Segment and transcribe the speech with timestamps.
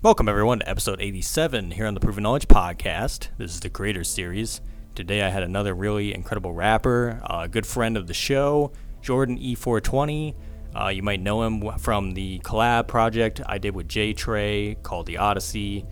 [0.00, 3.30] Welcome, everyone, to episode 87 here on the Proven Knowledge Podcast.
[3.36, 4.60] This is the Creator Series.
[4.94, 8.70] Today, I had another really incredible rapper, a good friend of the show,
[9.02, 10.36] Jordan E420.
[10.80, 15.06] Uh, you might know him from the collab project I did with J Trey called
[15.06, 15.84] The Odyssey,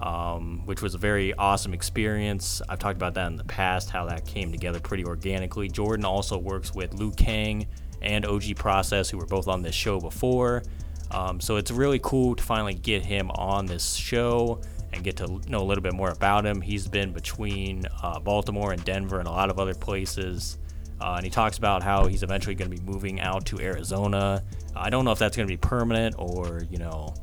[0.00, 2.60] um, which was a very awesome experience.
[2.68, 5.68] I've talked about that in the past, how that came together pretty organically.
[5.68, 7.68] Jordan also works with Lui Kang
[8.00, 10.64] and OG Process, who were both on this show before.
[11.12, 14.60] Um, so it's really cool to finally get him on this show
[14.92, 16.60] and get to know a little bit more about him.
[16.60, 20.58] He's been between uh, Baltimore and Denver and a lot of other places.
[21.00, 24.42] Uh, and he talks about how he's eventually going to be moving out to Arizona.
[24.76, 27.14] I don't know if that's going to be permanent or, you know,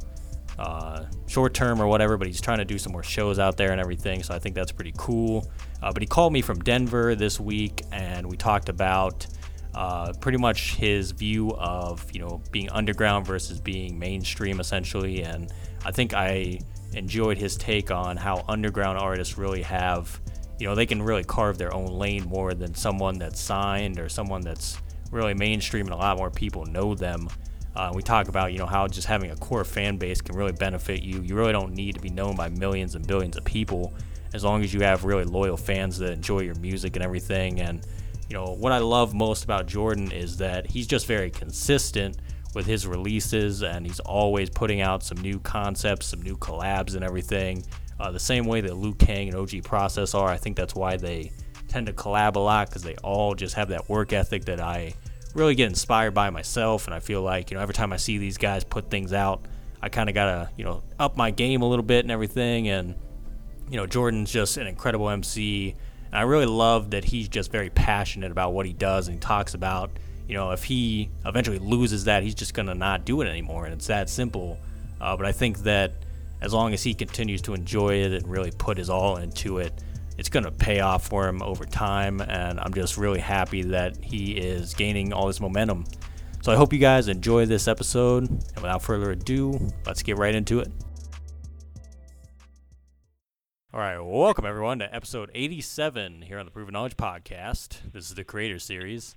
[0.57, 3.71] uh, short term or whatever, but he's trying to do some more shows out there
[3.71, 4.21] and everything.
[4.21, 5.49] So I think that's pretty cool.
[5.81, 9.25] Uh, but he called me from Denver this week and we talked about
[9.75, 15.23] uh, pretty much his view of you know being underground versus being mainstream essentially.
[15.23, 15.51] And
[15.85, 16.59] i think i
[16.93, 20.19] enjoyed his take on how underground artists really have
[20.59, 24.09] you know they can really carve their own lane more than someone that's signed or
[24.09, 24.77] someone that's
[25.11, 27.27] really mainstream and a lot more people know them.
[27.75, 30.51] Uh, we talk about you know how just having a core fan base can really
[30.51, 31.21] benefit you.
[31.21, 33.93] You really don't need to be known by millions and billions of people
[34.33, 37.61] as long as you have really loyal fans that enjoy your music and everything.
[37.61, 37.85] And
[38.29, 42.17] you know, what I love most about Jordan is that he's just very consistent
[42.53, 47.03] with his releases and he's always putting out some new concepts, some new collabs and
[47.03, 47.63] everything.
[47.99, 50.29] Uh, the same way that Lui Kang and OG Process are.
[50.29, 51.31] I think that's why they
[51.67, 54.93] tend to collab a lot because they all just have that work ethic that I
[55.33, 56.85] really get inspired by myself.
[56.85, 59.45] And I feel like, you know, every time I see these guys put things out,
[59.81, 62.67] I kind of got to, you know, up my game a little bit and everything.
[62.67, 62.95] And,
[63.69, 65.75] you know, Jordan's just an incredible MC.
[66.11, 69.19] And I really love that he's just very passionate about what he does and he
[69.19, 69.91] talks about,
[70.27, 73.65] you know, if he eventually loses that, he's just going to not do it anymore.
[73.65, 74.59] And it's that simple.
[74.99, 75.93] Uh, but I think that
[76.41, 79.73] as long as he continues to enjoy it and really put his all into it,
[80.17, 82.21] it's going to pay off for him over time.
[82.21, 85.85] And I'm just really happy that he is gaining all this momentum.
[86.41, 88.29] So I hope you guys enjoy this episode.
[88.29, 90.71] And without further ado, let's get right into it.
[93.71, 97.91] All right, welcome everyone to episode 87 here on the Proven Knowledge Podcast.
[97.93, 99.13] This is the Creator Series.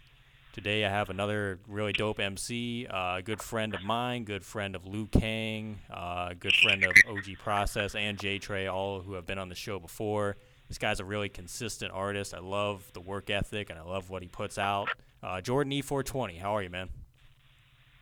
[0.53, 4.45] Today I have another really dope MC, uh, a uh, good friend of mine, good
[4.45, 9.15] friend of Lui Kang, uh, good friend of OG Process and J Trey, all who
[9.15, 10.37] have been on the show before.
[10.69, 12.34] This guy's a really consistent artist.
[12.34, 14.91] I love the work ethic and I love what he puts out.
[15.23, 16.91] Uh, Jordan E420, how are you, man?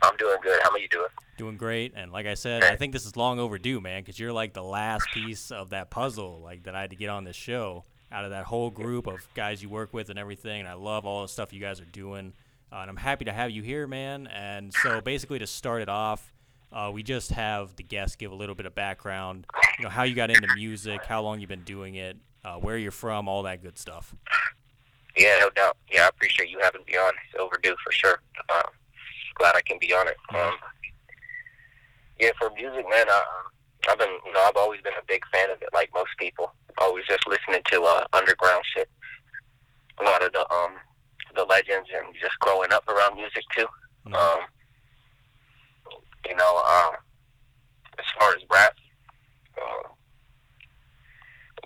[0.02, 0.60] I'm doing good.
[0.64, 1.06] How are you doing?
[1.40, 1.94] Doing great.
[1.96, 4.62] And like I said, I think this is long overdue, man, because you're like the
[4.62, 8.26] last piece of that puzzle, like that I had to get on this show out
[8.26, 10.60] of that whole group of guys you work with and everything.
[10.60, 12.34] And I love all the stuff you guys are doing.
[12.70, 14.26] Uh, and I'm happy to have you here, man.
[14.26, 16.30] And so basically, to start it off,
[16.74, 19.46] uh, we just have the guests give a little bit of background,
[19.78, 22.76] you know, how you got into music, how long you've been doing it, uh, where
[22.76, 24.14] you're from, all that good stuff.
[25.16, 25.78] Yeah, no doubt.
[25.90, 27.14] Yeah, I appreciate you having me on.
[27.32, 28.20] It's overdue for sure.
[28.50, 28.64] Uh,
[29.36, 30.18] glad I can be on it.
[30.34, 30.52] Um,
[32.20, 33.22] yeah, for music, man, uh,
[33.88, 36.52] I've been, you know, I've always been a big fan of it, like most people.
[36.78, 38.88] Always just listening to uh, underground shit.
[39.98, 40.72] A lot of the um,
[41.34, 43.66] the legends and just growing up around music too.
[44.06, 44.14] Mm-hmm.
[44.14, 44.40] Um,
[46.26, 46.92] you know, uh,
[47.98, 48.74] as far as rap,
[49.56, 49.88] uh,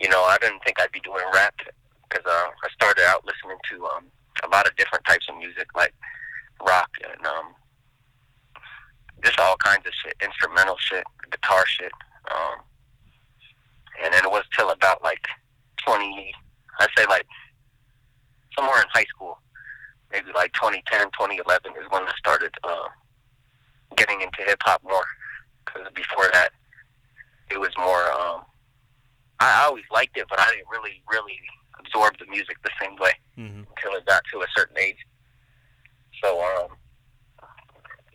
[0.00, 1.54] you know, I didn't think I'd be doing rap
[2.08, 4.04] because uh, I started out listening to um,
[4.44, 5.94] a lot of different types of music, like
[6.66, 7.54] rock and um,
[9.24, 11.92] just all kinds of shit, instrumental shit, guitar shit.
[12.30, 12.60] Um,
[14.02, 15.26] and then it was till about like
[15.84, 16.32] 20,
[16.80, 17.26] I'd say like
[18.56, 19.38] somewhere in high school,
[20.12, 22.88] maybe like 2010, 2011 is when I started uh,
[23.96, 25.06] getting into hip hop more.
[25.64, 26.50] Because before that,
[27.50, 28.04] it was more.
[28.12, 28.42] Um,
[29.40, 31.38] I, always liked it, but I didn't really, really
[31.80, 33.60] absorb the music the same way mm-hmm.
[33.60, 34.98] until it got to a certain age.
[36.22, 36.76] So, um,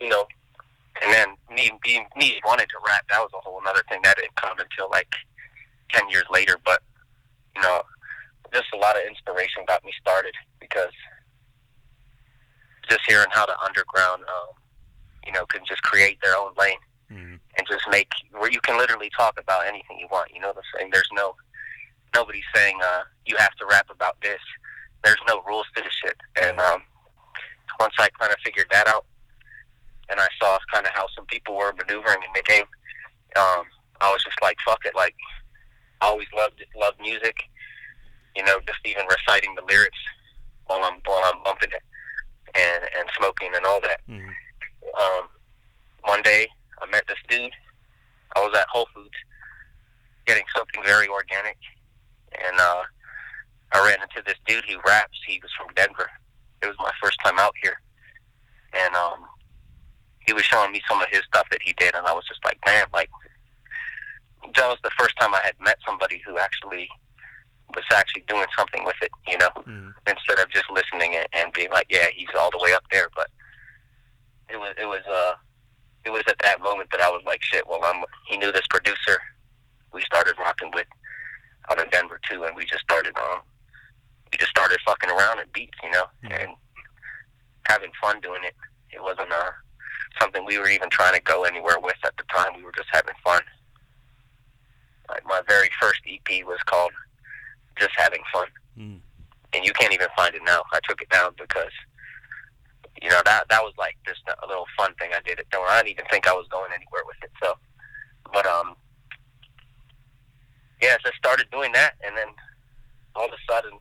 [0.00, 0.26] you know,
[1.02, 4.16] and then me being me wanting to rap, that was a whole other thing that
[4.16, 5.12] didn't come until like
[5.92, 6.56] ten years later.
[6.64, 6.82] But
[7.54, 7.82] you know,
[8.52, 10.92] just a lot of inspiration got me started because
[12.88, 14.54] just hearing how the underground, um,
[15.24, 17.34] you know, can just create their own lane mm-hmm.
[17.56, 20.30] and just make where you can literally talk about anything you want.
[20.34, 20.90] You know the saying?
[20.92, 21.34] There's no
[22.14, 24.40] nobody's saying uh, you have to rap about this.
[25.04, 26.16] There's no rules to the shit.
[26.42, 26.82] And um,
[27.78, 29.06] once I kind of figured that out,
[30.10, 32.64] and I saw kind of how some people were maneuvering in the game,
[33.36, 33.64] um,
[34.00, 34.94] I was just like, fuck it.
[34.94, 35.14] Like,
[36.00, 37.36] I always loved loved music.
[38.36, 39.98] You know, just even reciting the lyrics
[40.66, 41.82] while I'm while I'm bumping it
[42.54, 44.00] and and smoking and all that.
[44.08, 44.28] Mm-hmm.
[45.00, 45.28] Um,
[46.02, 46.48] one day
[46.80, 47.52] I met this dude.
[48.36, 49.16] I was at Whole Foods,
[50.26, 51.58] getting something very organic,
[52.32, 52.82] and uh,
[53.72, 55.18] I ran into this dude who raps.
[55.26, 56.08] He was from Denver.
[56.62, 57.80] It was my first time out here,
[58.72, 59.24] and um,
[60.30, 62.38] he was showing me some of his stuff that he did, and I was just
[62.44, 63.10] like, man, like
[64.54, 66.88] that was the first time I had met somebody who actually
[67.74, 69.92] was actually doing something with it, you know, Mm.
[70.06, 73.08] instead of just listening and, and being like, yeah, he's all the way up there.
[73.16, 73.28] But
[74.48, 75.34] it was, it was, uh,
[76.04, 77.66] it was at that moment that I was like, shit.
[77.68, 78.04] Well, I'm.
[78.28, 79.18] He knew this producer.
[79.92, 80.86] We started rocking with
[81.70, 83.40] out in Denver too, and we just started, um,
[84.32, 86.40] we just started fucking around at beats, you know, Mhm.
[86.44, 86.50] and
[87.66, 88.54] having fun doing it.
[88.92, 89.50] It wasn't uh
[90.18, 92.56] something we were even trying to go anywhere with at the time.
[92.56, 93.42] We were just having fun.
[95.08, 96.92] Like my very first EP was called
[97.78, 98.46] "Just Having Fun,"
[98.78, 99.00] Mm.
[99.52, 100.62] and you can't even find it now.
[100.72, 101.72] I took it down because
[103.02, 105.38] you know that that was like just a little fun thing I did.
[105.40, 105.46] It.
[105.52, 107.30] I didn't even think I was going anywhere with it.
[107.42, 107.54] So,
[108.32, 108.76] but um,
[110.80, 112.28] yeah, so I started doing that, and then
[113.16, 113.72] all of a sudden,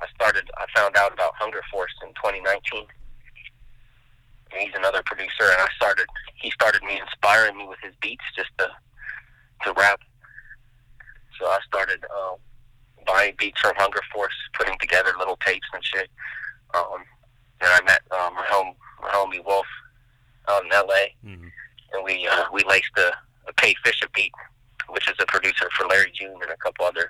[0.00, 0.50] I started.
[0.58, 2.86] I found out about Hunger Force in 2019.
[4.52, 6.06] And he's another producer, and I started.
[6.36, 8.68] He started me inspiring me with his beats just to
[9.64, 10.00] to rap.
[11.38, 12.36] So I started uh,
[13.06, 16.10] buying beats from Hunger Force, putting together little tapes and shit.
[16.74, 17.04] Um,
[17.60, 19.66] and I met um, my home my homie Wolf
[20.48, 21.14] out in L.A.
[21.24, 21.50] Mm.
[21.92, 23.12] and we uh, we laced a,
[23.48, 24.32] a Pay Fisher beat,
[24.88, 27.08] which is a producer for Larry June and a couple other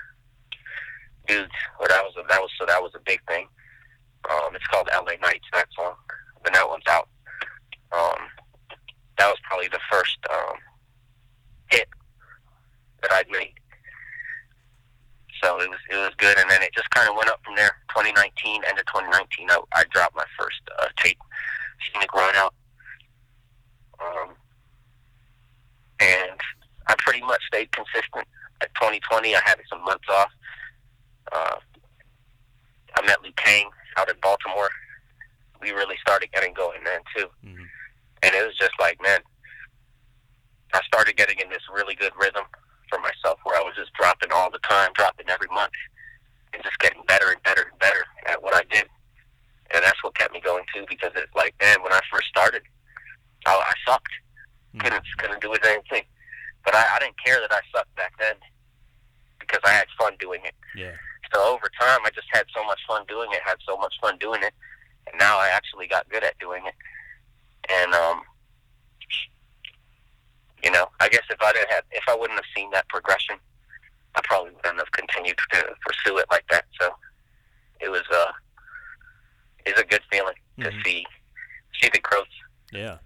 [1.27, 1.53] dudes.
[1.79, 3.47] But that was a, that was so that was a big thing.
[4.31, 5.17] Um, it's called L.A.
[5.19, 5.47] Nights.
[5.53, 5.95] That song,
[6.43, 7.09] but that one's out.
[7.93, 8.19] Um,
[9.19, 10.57] that was probably the first um,
[11.71, 11.89] hit
[13.03, 13.55] that I'd made.
[15.43, 17.55] So it was it was good, and then it just kind of went up from
[17.57, 17.77] there.
[17.91, 21.19] 2019, end of 2019, I, I dropped my first uh, tape,
[21.93, 22.55] Scenic Run Out.
[24.01, 24.31] Um,
[26.01, 26.41] and
[26.89, 28.27] I pretty much stayed consistent.
[28.61, 30.31] At 2020, I had some months off.
[31.33, 31.57] Uh,
[32.97, 34.71] I met Lui Kang out in Baltimore.
[35.61, 37.67] We really started getting going then too, Mm.
[38.59, 39.21] Just like, man,
[40.73, 42.45] I started getting in this really good rhythm
[42.89, 45.73] for myself, where I was just dropping all the time, dropping every month,
[46.53, 48.87] and just getting better and better and better at what I did.
[49.75, 52.63] And that's what kept me going too, because it's like, man, when I first started,
[53.47, 54.13] I, I sucked
[54.75, 54.81] Mm.
[54.85, 56.03] couldn't couldn't do anything.
[56.63, 58.35] But I, I didn't care that I sucked back then
[59.41, 60.55] because I had fun doing it.
[60.77, 60.93] Yeah.
[61.33, 64.19] So over time, I just had so much fun doing it, had so much fun
[64.19, 64.53] doing it,
[65.07, 66.75] and now I actually got good at doing it.
[67.71, 68.21] And um,
[70.63, 73.37] you know, I guess if I didn't have, if I wouldn't have seen that progression,
[74.17, 76.65] I probably wouldn't have continued to pursue it like that.
[76.81, 76.91] So
[77.81, 78.33] it was uh,
[79.65, 80.85] it's a good feeling to Mhm.
[80.85, 81.07] see
[81.81, 82.27] see the growth.
[82.73, 82.99] Yeah.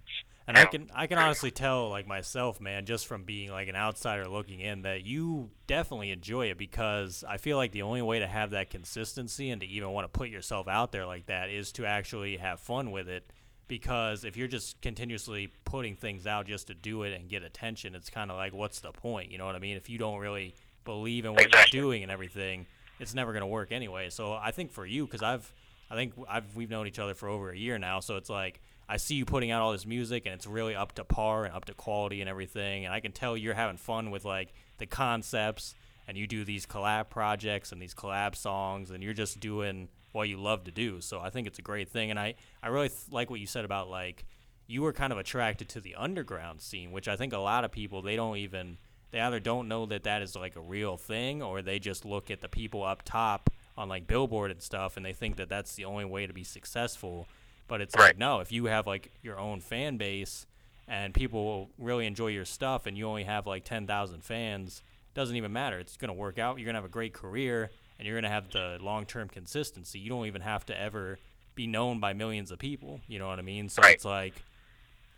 [0.47, 3.67] And I And- can I can honestly tell like myself, man, just from being like
[3.67, 8.01] an outsider looking in that you definitely enjoy it because I feel like the only
[8.01, 11.25] way to have that consistency and to even want to put yourself out there like
[11.25, 13.29] that is to actually have fun with it
[13.67, 17.93] because if you're just continuously putting things out just to do it and get attention,
[17.93, 19.75] it's kind of like what's the point, you know what I mean?
[19.75, 20.55] If you don't really
[20.85, 21.77] believe in what Exactly.
[21.77, 22.67] you're doing and everything,
[22.99, 24.09] it's never going to work anyway.
[24.09, 25.51] So I think for you cuz I've
[25.91, 28.61] I think I've we've known each other for over a year now, so it's like
[28.87, 31.53] I see you putting out all this music and it's really up to par and
[31.53, 34.85] up to quality and everything, and I can tell you're having fun with like the
[34.85, 35.75] concepts
[36.07, 40.29] and you do these collab projects and these collab songs and you're just doing what
[40.29, 41.01] you love to do.
[41.01, 43.47] So I think it's a great thing, and I I really th- like what you
[43.47, 44.25] said about like
[44.67, 47.71] you were kind of attracted to the underground scene, which I think a lot of
[47.71, 48.77] people they don't even
[49.11, 52.31] they either don't know that that is like a real thing or they just look
[52.31, 55.75] at the people up top on like Billboard and stuff and they think that that's
[55.75, 57.27] the only way to be successful.
[57.67, 60.45] But it's like no, if you have like your own fan base
[60.87, 65.35] and people will really enjoy your stuff and you only have like 10,000 fans, doesn't
[65.35, 65.79] even matter.
[65.79, 66.57] It's going to work out.
[66.59, 69.97] You're going to have a great career and you're going to have the long-term consistency.
[69.99, 71.19] You don't even have to ever
[71.55, 73.69] be known by millions of people, you know what I mean?
[73.69, 73.93] So Right.
[73.95, 74.33] it's like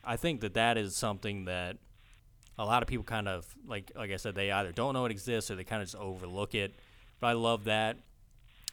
[0.03, 1.77] I think that that is something that
[2.59, 5.11] a lot of people kind of like like I said they either don't know it
[5.11, 6.75] exists or they kind of just overlook it.
[7.19, 7.97] But I love that.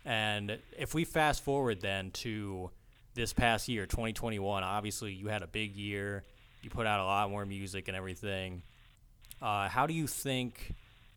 [0.05, 2.71] And if we fast forward then to
[3.15, 6.25] this past year, 2021, obviously you had a big year.
[6.63, 8.63] You put out a lot more music and everything.
[9.41, 10.75] Uh, how do you think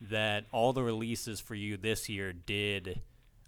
[0.10, 3.02] that all the releases for you this year did,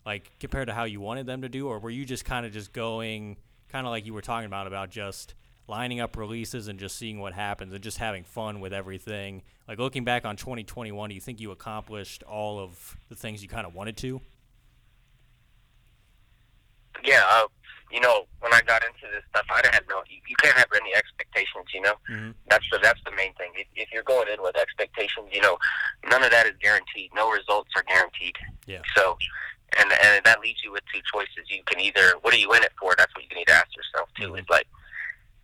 [0.05, 2.53] like compared to how you wanted them to do, or were you just kind of
[2.53, 3.37] just going,
[3.69, 5.33] kind of like you were talking about, about just
[5.67, 9.41] lining up releases and just seeing what happens and just having fun with everything?
[9.67, 13.49] Like looking back on 2021, do you think you accomplished all of the things you
[13.49, 14.21] kind of wanted to?
[17.03, 17.47] yeah, uh,
[17.91, 20.03] you know, when I got into this stuff, I had no.
[20.09, 21.65] You, you can't have any expectations.
[21.73, 22.31] You know, Mm-hmm.
[22.49, 23.51] that's the that's the main thing.
[23.55, 25.57] If, if you're going in with expectations, you know,
[26.09, 27.11] none of that is guaranteed.
[27.15, 28.35] No results are guaranteed.
[28.65, 28.81] Yeah.
[28.95, 29.17] So,
[29.79, 31.47] and and that leaves you with two choices.
[31.49, 32.93] You can either what are you in it for?
[32.97, 34.31] That's what you need to ask yourself too.
[34.33, 34.39] Mhm.
[34.39, 34.67] Is like,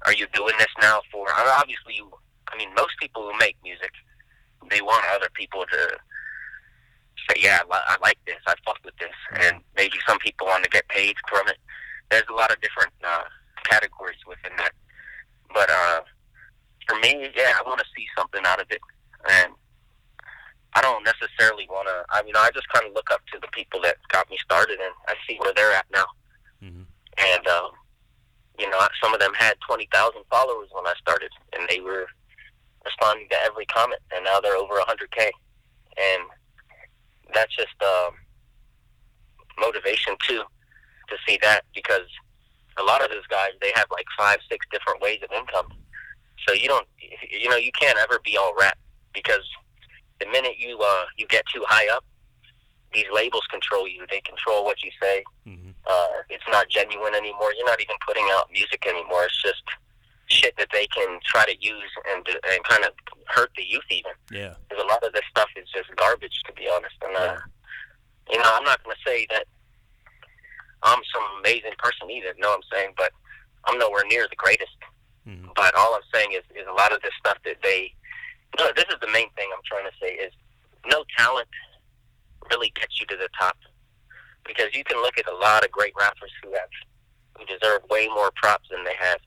[0.05, 1.27] are you doing this now for?
[1.31, 2.11] I mean, Obviously, you.
[2.51, 3.91] I mean, most people who make music,
[4.69, 5.97] they want other people to
[7.29, 8.37] say, "Yeah, I, li- I like this.
[8.45, 11.57] I fuck with this," and maybe some people want to get paid from it.
[12.13, 13.23] There's a lot of different uh,
[13.63, 14.73] categories within that.
[15.51, 16.01] But uh,
[16.87, 18.81] for me, yeah, I want to see something out of it,
[19.31, 19.51] and
[20.75, 22.05] I don't necessarily want to.
[22.15, 24.77] I mean, I just kind of look up to the people that got me started,
[24.79, 26.05] and I see where they're at now.
[26.61, 26.83] hmm
[27.17, 27.71] And um,
[28.59, 32.05] you know, some of them had twenty thousand followers when I started, and they were
[32.85, 35.31] responding to every comment, and now they're over hundred k,
[35.97, 36.21] and
[37.33, 38.13] that's just um,
[39.57, 40.43] motivation too
[41.15, 42.07] to see that because
[42.77, 45.67] a lot of those guys they have like five, six different ways of income.
[46.47, 46.87] So you don't,
[47.31, 48.77] you know, you can't ever be all rap
[49.13, 49.47] because
[50.19, 52.03] the minute you uh, you get too high up,
[52.93, 54.05] these labels control you.
[54.09, 55.23] They control what you say.
[55.45, 57.53] hmm Uh, it's not genuine anymore.
[57.55, 59.25] You're not even putting out music anymore.
[59.25, 59.63] It's just
[60.27, 62.91] shit that they can try to use and and kind of
[63.27, 64.11] hurt the youth even.
[64.31, 64.55] Yeah.
[64.67, 66.95] Because a lot of this stuff is just garbage, to be honest.
[67.05, 67.37] And uh,
[68.31, 69.45] you know, I'm not to say that
[70.83, 72.33] I'm some amazing person either.
[72.37, 73.11] No, I'm saying, but
[73.65, 74.75] I'm nowhere near the greatest.
[75.25, 77.93] hmm But all I'm saying is, is a lot of this stuff that they.
[78.59, 80.31] No, this is the main thing I'm trying to say is
[80.85, 81.47] no talent
[82.51, 83.57] really gets you to the top
[84.45, 86.69] because you can look at a lot of great rappers who have
[87.37, 89.19] who deserve way more props than they have.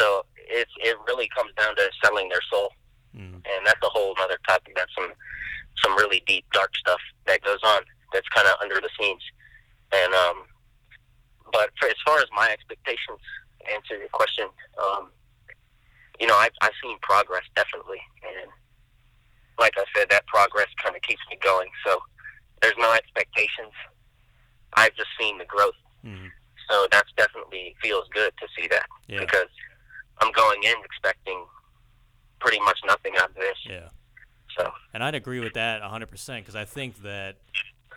[0.00, 2.70] So it's it really comes down to selling their soul,
[3.14, 4.74] hmm and that's a whole other topic.
[4.76, 5.12] That's some
[5.82, 7.82] some really deep, dark stuff that goes on.
[8.12, 9.22] That's kind of under the scenes,
[9.92, 10.44] and um,
[11.52, 13.20] but for as far as my expectations,
[13.72, 14.48] answer your question,
[14.82, 15.10] um,
[16.20, 18.50] you know, I've I've seen progress definitely, and
[19.58, 21.68] like I said, that progress kind of keeps me going.
[21.86, 22.00] So
[22.60, 23.72] there's no expectations.
[24.74, 26.26] I've just seen the growth, hmm
[26.70, 29.20] so that's definitely feels good to see that Yeah.
[29.20, 29.48] because
[30.18, 31.44] I'm going in expecting
[32.40, 33.58] pretty much nothing out of this.
[33.68, 33.88] Yeah.
[34.56, 37.36] So And I'd agree with that 100% because I think that,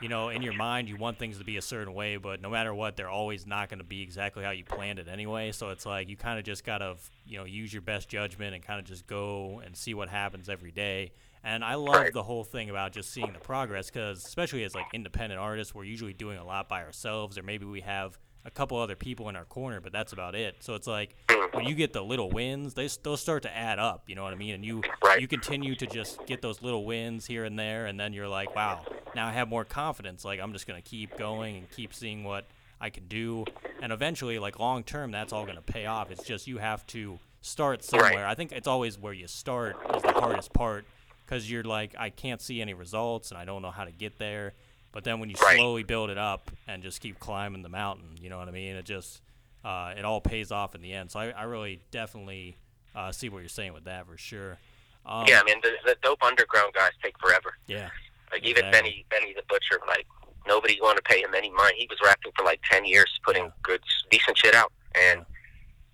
[0.02, 2.50] you know, in your mind, you want things to be a certain way, but no
[2.50, 5.52] matter what, they're always not going to be exactly how you planned it anyway.
[5.52, 8.54] So it's like you kind of just got to, you know, use your best judgment
[8.54, 11.12] and kind of just go and see what happens every day.
[11.44, 12.14] And I love Right.
[12.14, 15.84] the whole thing about just seeing the progress because, especially as like independent artists, we're
[15.84, 19.36] usually doing a lot by ourselves, or maybe we have a couple other people in
[19.36, 20.58] our corner, but that's about it.
[20.60, 21.58] So it's like mm-hmm.
[21.58, 24.04] when you get the little wins, they s- those start to add up.
[24.08, 24.54] You know what I mean?
[24.56, 25.20] And you Right.
[25.20, 28.56] you continue to just get those little wins here and there, and then you're like,
[28.56, 28.86] wow,
[29.16, 30.24] now I have more confidence.
[30.24, 32.46] Like I'm just gonna keep going and keep seeing what
[32.80, 33.46] I can do,
[33.82, 36.12] and eventually, like long term, that's all gonna pay off.
[36.12, 38.28] It's just you have to start somewhere.
[38.28, 40.86] I think it's always where you start is the hardest part
[41.26, 44.18] because you're like, I can't see any results and I don't know how to get
[44.20, 44.54] there.
[44.96, 45.58] But then when you Right.
[45.58, 48.78] slowly build it up and just keep climbing the mountain, you know what I mean?
[48.78, 49.22] It just
[49.66, 51.12] uh, it all pays off in the end.
[51.12, 52.56] So I, I really definitely
[52.96, 54.58] uh, see what you're saying with that for sure.
[55.06, 57.58] Um, yeah, I mean the, the dope underground guys take forever.
[57.68, 57.90] yeah,
[58.32, 58.72] Like even Exactly.
[58.72, 60.08] Benny Benny the Butcher, like
[60.48, 61.76] nobody wanted to pay him any money.
[61.78, 63.52] He was rapping for like ten years, putting Yeah.
[63.64, 65.26] good decent shit out, and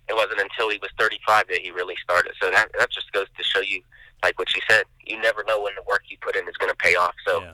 [0.08, 2.34] it wasn't until he was thirty five that he really started.
[2.40, 3.82] So that that just goes to show you,
[4.22, 6.70] like what you said, you never know when the work you put in is going
[6.70, 7.14] to pay off.
[7.26, 7.52] So yeah.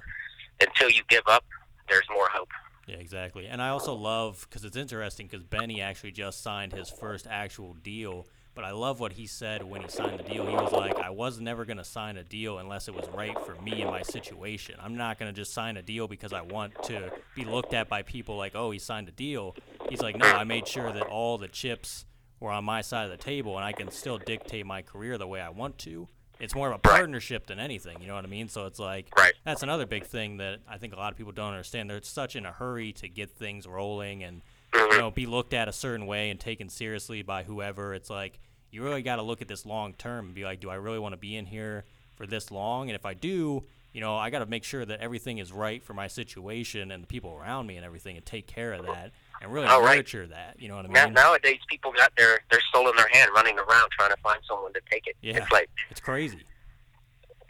[0.60, 1.44] Until you give up,
[1.88, 2.48] there's more hope.
[2.86, 3.46] Yeah, exactly.
[3.46, 7.74] And I also love because it's interesting because Benny actually just signed his first actual
[7.74, 8.26] deal.
[8.54, 10.44] But I love what he said when he signed the deal.
[10.44, 13.38] He was like, I was never going to sign a deal unless it was right
[13.44, 14.74] for me and my situation.
[14.82, 17.88] I'm not going to just sign a deal because I want to be looked at
[17.88, 19.54] by people like, oh, he signed a deal.
[19.88, 22.04] He's like, no, I made sure that all the chips
[22.40, 25.28] were on my side of the table and I can still dictate my career the
[25.28, 26.08] way I want to.
[26.40, 26.98] It's more of a Right.
[26.98, 28.48] partnership than anything, you know what I mean?
[28.48, 29.34] So it's like, Right.
[29.44, 31.90] that's another big thing that I think a lot of people don't understand.
[31.90, 34.42] They're such in a hurry to get things rolling and
[34.72, 34.98] you mm-hmm.
[34.98, 37.94] know be looked at a certain way and taken seriously by whoever.
[37.94, 38.38] It's like
[38.70, 40.98] you really got to look at this long term and be like, do I really
[40.98, 41.84] want to be in here
[42.16, 42.88] for this long?
[42.88, 45.82] And if I do, you know, I got to make sure that everything is right
[45.82, 49.12] for my situation and the people around me and everything, and take care of that
[49.40, 49.96] and really Oh, right.
[49.96, 50.56] nurture that.
[50.60, 51.14] You know what I Now, mean?
[51.14, 54.72] nowadays, people got their their soul in their hand, running around trying to find someone
[54.74, 55.16] to take it.
[55.22, 55.36] Yeah.
[55.38, 56.44] It's like It's crazy.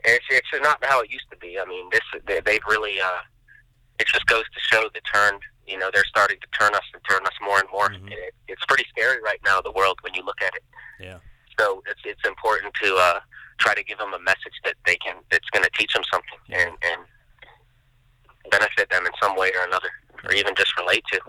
[0.04, 1.58] it's it's not how it used to be.
[1.58, 3.00] I mean, this they, they've really.
[3.00, 3.20] uh
[3.98, 5.40] It just goes to show the turn.
[5.66, 7.88] You know, they're starting to turn us and turn us more and more.
[7.90, 8.10] Mhm.
[8.12, 10.64] It, it's pretty scary right now, the world, when you look at it.
[11.00, 11.18] Yeah.
[11.58, 13.20] So it's it's important to uh
[13.58, 16.38] try to give them a message that they can that's going to teach them something
[16.46, 16.60] Yeah.
[16.68, 17.00] and and
[18.50, 19.90] benefit them in some way or another,
[20.24, 21.20] or even just relate to.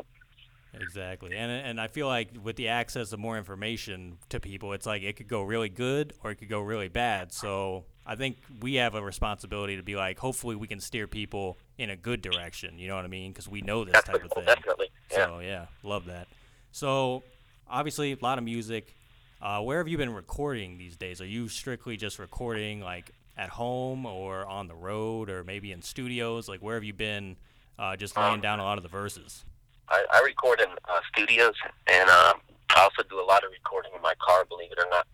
[0.79, 4.86] Exactly, and and I feel like with the access of more information to people, it's
[4.86, 7.33] like it could go really good or it could go really bad.
[7.33, 11.57] So I think we have a responsibility to be like, hopefully, we can steer people
[11.77, 12.79] in a good direction.
[12.79, 13.31] You know what I mean?
[13.31, 14.45] Because we know this type of thing.
[14.45, 14.89] Definitely.
[15.12, 15.25] Yeah.
[15.25, 16.27] So yeah, love that.
[16.71, 17.24] So
[17.69, 18.95] obviously, a lot of music.
[19.41, 21.21] Uh, where have you been recording these days?
[21.21, 25.81] Are you strictly just recording like at home or on the road or maybe in
[25.81, 26.50] studios?
[26.50, 27.38] Like where have you been
[27.77, 29.45] uh, just laying Um, down a lot of the verses?
[29.89, 31.55] I, I record in uh, studios,
[31.88, 32.39] and um,
[32.75, 34.46] I also do a lot of recording in my car.
[34.46, 35.08] Believe it or not,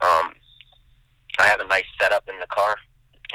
[0.00, 0.32] um,
[1.38, 2.76] I have a nice setup in the car,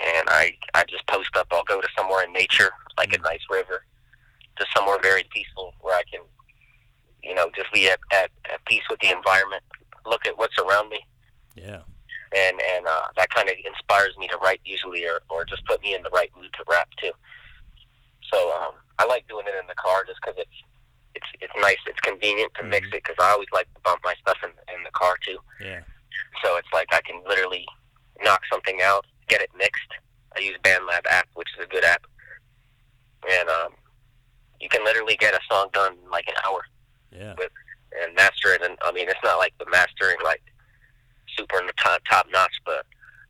[0.02, 1.48] and I I just post up.
[1.52, 3.84] I'll go to somewhere in nature, like a nice river,
[4.58, 6.22] to somewhere very peaceful where I can,
[7.24, 9.64] you know, just be at, at, at peace with the environment.
[10.06, 11.00] Look at what's around me,
[11.56, 11.82] Yeah.
[12.36, 15.82] and and uh, that kind of inspires me to write usually, or or just put
[15.82, 17.12] me in the right mood to rap too.
[18.32, 20.58] So um, I like doing it in the car just because it's
[21.16, 22.96] it's it's nice, it's convenient to mix Mhm.
[22.96, 25.38] it because I always like to bump my stuff in in the car too.
[25.60, 25.82] Yeah.
[26.44, 27.66] So it's like I can literally
[28.22, 29.92] knock something out, get it mixed.
[30.36, 32.06] I use BandLab app, which is a good app,
[33.30, 33.74] and um,
[34.60, 36.66] you can literally get a song done in like an hour
[37.12, 37.36] Yeah.
[38.02, 38.62] and master it.
[38.64, 40.42] And I mean, it's not like the mastering like
[41.38, 42.86] super top top notch, but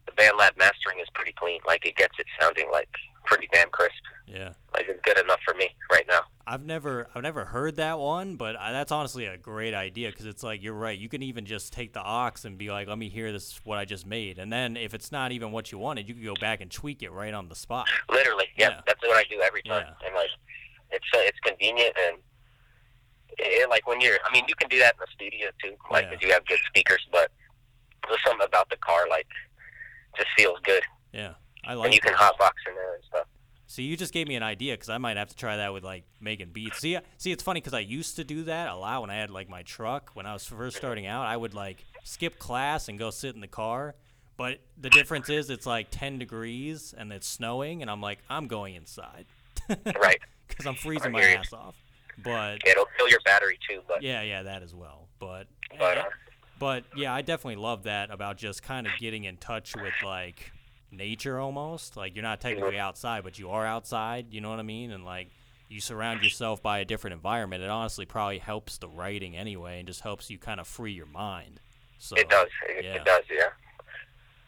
[0.05, 1.59] the BandLab mastering is pretty clean.
[1.65, 2.89] Like it gets it sounding like
[3.25, 3.93] pretty damn crisp.
[4.27, 4.53] Yeah.
[4.73, 6.21] Like it's good enough for me right now.
[6.47, 10.25] I've never I've never heard that one, but I, that's honestly a great idea because
[10.25, 10.97] it's like you're right.
[10.97, 13.77] You can even just take the aux and be like, "Let me hear this what
[13.77, 16.35] I just made," and then if it's not even what you wanted, you can go
[16.39, 17.87] back and tweak it right on the spot.
[18.09, 18.81] Literally, yeah, Yeah.
[18.87, 19.85] that's what I do every time.
[19.87, 20.07] Yeah.
[20.07, 20.29] And like,
[20.91, 22.17] it's uh, it's convenient and
[23.37, 24.17] it, like when you're.
[24.25, 26.13] I mean, you can do that in the studio too, like Yeah.
[26.13, 27.05] if you have good speakers.
[27.11, 27.31] But
[28.07, 29.27] there's something about the car, like,
[30.17, 31.33] just feels good, Yeah,
[31.65, 31.93] I and like.
[31.93, 33.27] you can hotbox in there and stuff.
[33.67, 35.83] So you just gave me an idea because I might have to try that with
[35.83, 36.79] like making beats.
[36.79, 39.31] See, see, it's funny because I used to do that a lot when I had
[39.31, 41.25] like my truck when I was first starting out.
[41.25, 43.95] I would like skip class and go sit in the car.
[44.37, 48.47] But the difference is it's like 10 degrees and it's snowing, and I'm like, I'm
[48.47, 49.25] going inside.
[49.69, 50.19] Right.
[50.45, 51.73] Because I'm freezing my ass off.
[52.23, 55.07] But It'll fill your battery too, but yeah, yeah, that as well.
[55.17, 55.47] But
[55.79, 56.03] but uh,
[56.59, 60.51] but yeah, I definitely love that about just kind of getting in touch with like
[60.95, 61.97] nature almost.
[61.97, 64.91] Like you're not technically outside, but you are outside, you know what I mean?
[64.91, 65.29] And like
[65.69, 67.63] you surround yourself by a different environment.
[67.63, 71.07] It honestly probably helps the writing anyway and just helps you kind of free your
[71.07, 71.59] mind.
[71.97, 72.47] So it does.
[72.69, 72.95] It, yeah.
[72.95, 73.23] it does.
[73.31, 73.49] Yeah.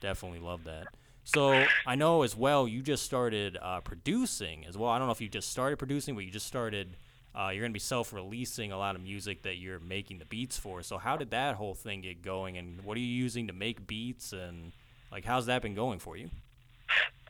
[0.01, 0.88] Definitely love that.
[1.23, 4.91] So I know as well you just started uh, producing as well.
[4.91, 6.97] I don't know if you just started producing, but you just started.
[7.34, 10.81] Uh, you're gonna be self-releasing a lot of music that you're making the beats for.
[10.84, 13.86] So how did that whole thing get going, and what are you using to make
[13.86, 14.71] beats, and
[15.12, 16.30] like how's that been going for you?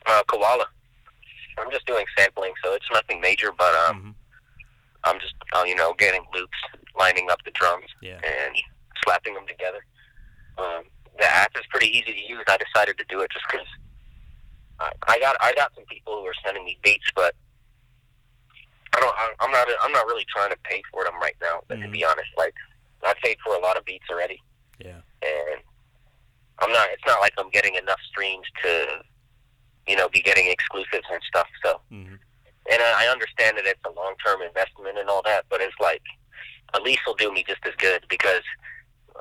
[0.06, 0.66] Uh, koala.
[1.58, 4.16] I'm just doing sampling, so it's nothing major, but um, Mhm.
[5.06, 6.58] I'm just uh, you know getting loops,
[6.98, 8.20] lining up the drums, Yeah.
[8.24, 8.56] and
[9.04, 9.86] slapping them together.
[10.58, 10.84] Um,
[11.18, 12.44] the app is pretty easy to use.
[12.48, 13.68] I decided to do it just because
[14.80, 17.36] I, I got I got some people who are sending me beats, but
[18.96, 19.16] I don't.
[19.18, 19.68] I, I'm not.
[19.82, 21.62] I'm not really trying to pay for them right now.
[21.68, 21.92] But to Mhm.
[21.92, 22.54] be honest, like
[23.04, 24.42] I paid for a lot of beats already,
[24.80, 25.02] Yeah.
[25.22, 25.62] and
[26.60, 26.88] I'm not.
[26.92, 28.88] It's not like I'm getting enough streams to,
[29.88, 31.48] you know, be getting exclusives and stuff.
[31.64, 32.16] So hmm
[32.72, 35.76] and I I understand that it's a long term investment and all that, but it's
[35.80, 36.02] like
[36.74, 38.42] at least will do me just as good because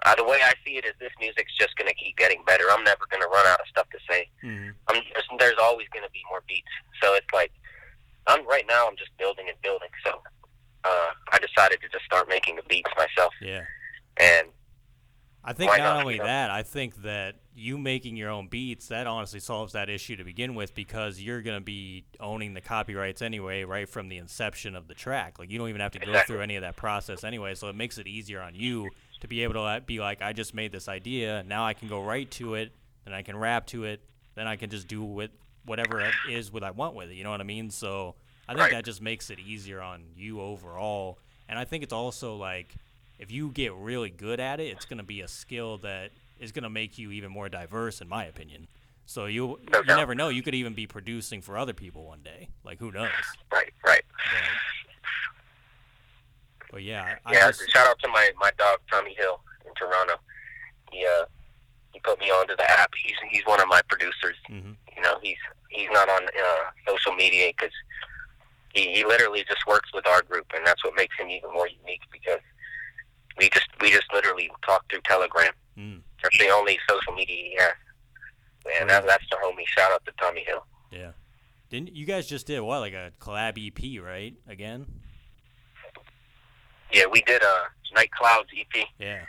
[0.06, 2.64] uh, the way I see it is this music's just going to keep getting better.
[2.70, 4.28] I'm never going to run out of stuff to say.
[4.42, 6.72] hmm I'm there's, there's always going to be more beats.
[7.02, 7.52] So it's like
[8.26, 8.88] I'm right now.
[8.88, 9.88] I'm just building and building.
[10.04, 10.22] So
[10.84, 13.62] uh, I decided to just start making the beats myself, Yeah.
[14.18, 14.48] and
[15.46, 16.26] I think Why not not, only you know?
[16.26, 20.24] that, I think that you making your own beats that honestly solves that issue to
[20.24, 24.88] begin with because you're gonna be owning the copyrights anyway, right from the inception of
[24.88, 25.38] the track.
[25.38, 27.76] Like you don't even have to go through any of that process anyway, so it
[27.76, 30.88] makes it easier on you to be able to be like, I just made this
[30.88, 32.72] idea, now I can go right to it,
[33.04, 34.00] then I can rap to it,
[34.34, 35.30] then I can just do with
[35.66, 37.14] whatever it is what I want with it.
[37.16, 37.70] You know what I mean?
[37.70, 38.14] So
[38.48, 38.70] I think Right.
[38.72, 42.74] that just makes it easier on you overall, and I think it's also like
[43.18, 46.52] if you get really good at it, it's going to be a skill that is
[46.52, 48.66] going to make you even more diverse, in my opinion.
[49.06, 49.96] So you No you doubt.
[49.96, 50.28] never know.
[50.30, 52.48] You could even be producing for other people one day.
[52.64, 53.10] Like who knows?
[53.52, 54.02] right, right.
[54.16, 54.34] But,
[56.70, 60.14] but yeah, I Yeah, just, shout out to my my dog Tommy Hill in Toronto.
[60.90, 61.26] He uh
[61.92, 62.90] he put me onto the app.
[63.02, 64.36] He's he's one of my producers.
[64.50, 64.74] mhm.
[64.96, 65.36] You know, he's
[65.68, 67.74] he's not on uh, social media because
[68.72, 71.68] he, he literally just works with our group, and that's what makes him even more
[71.68, 72.40] unique because
[73.38, 75.52] we just we just literally talk through Telegram.
[75.78, 77.72] Mm, That's the only social media he has.
[78.80, 79.66] And that, that's the homie.
[79.66, 80.64] Shout out to Tommy Hill.
[80.90, 81.10] yeah.
[81.70, 84.34] Didn't you guys just did what like a collab EP, right?
[84.48, 84.86] Again?
[86.92, 87.54] Yeah, we did a
[87.94, 89.22] Night Clouds EP, Yeah.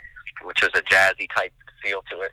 [0.44, 2.32] which was a jazzy type feel to it,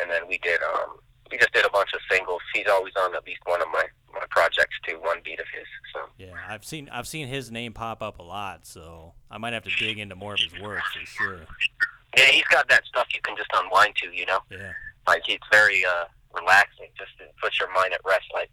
[0.00, 0.98] and then we did um
[1.30, 2.40] we just did a bunch of singles.
[2.54, 3.84] He's always on at least one of my
[4.20, 5.64] my projects too, one beat of his.
[5.94, 9.52] So Yeah, I've seen I've seen his name pop up a lot, so I might
[9.52, 11.40] have to dig into more of his work for sure.
[12.16, 14.40] yeah, he's got that stuff you can just unwind to, you know.
[14.50, 14.72] Yeah.
[15.06, 18.26] Like it's very uh relaxing, just to put your mind at rest.
[18.34, 18.50] Like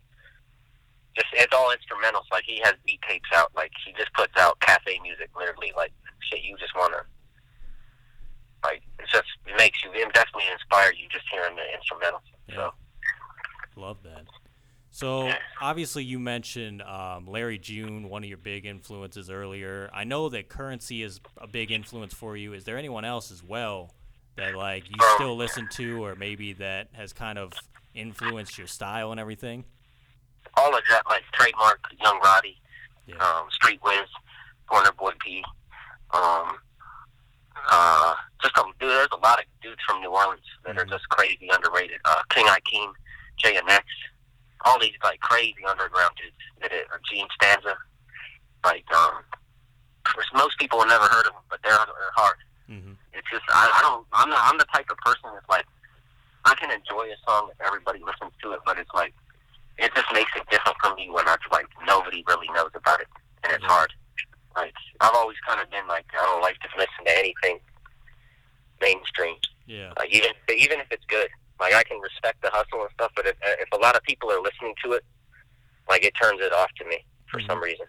[1.16, 2.26] just it's all instrumentals.
[2.32, 3.52] Like he has beat tapes out.
[3.56, 5.72] Like he just puts out cafe music, literally.
[5.76, 5.92] Like
[6.30, 7.04] shit, you just wanna.
[8.64, 12.22] Like it just it makes you it definitely inspire you just hearing the instrumentals.
[12.48, 12.56] Yeah.
[12.56, 12.74] So
[13.76, 14.26] Love that.
[14.96, 19.90] So obviously you mentioned um, Larry June, one of your big influences earlier.
[19.92, 22.54] I know that Currency is a big influence for you.
[22.54, 23.92] Is there anyone else as well
[24.36, 27.54] that like you still listen to, or maybe that has kind of
[27.96, 29.66] influenced your style and everything?
[30.56, 32.62] all of that, like trademark, Young Roddy,
[33.08, 33.16] Yeah.
[33.16, 34.08] um, Street Wiz,
[34.68, 35.44] Corner Boy P,
[36.12, 36.58] um,
[37.72, 38.90] uh, just a dude.
[38.92, 40.90] There's a lot of dudes from New Orleans that are Mhm.
[40.92, 42.00] just crazy underrated.
[42.06, 42.94] Uh, King Akeem,
[43.44, 43.84] JNX,
[44.66, 47.76] all these like crazy underground dudes that it, or Gene Stanza,
[48.64, 49.24] like um,
[50.36, 52.38] most people have never heard of them, but they're, they're hard.
[52.68, 55.66] hmm It's just I, I don't I'm not I'm the type of person that's like
[56.46, 59.14] I can enjoy a song if everybody listens to it, but it's like
[59.78, 63.08] it just makes it different for me when I like nobody really knows about it
[63.44, 63.70] and it's Yeah.
[63.70, 63.92] hard.
[64.56, 67.60] Like I've always kind of been like I don't like to listen to anything
[68.82, 69.36] mainstream.
[69.66, 69.94] Yeah.
[69.98, 73.26] Like even even if it's good, like I can respect the hustle and stuff, but
[73.28, 75.04] if if a lot of people are listening to it,
[75.90, 77.48] like it turns it off to me for Mhm.
[77.48, 77.86] some reason.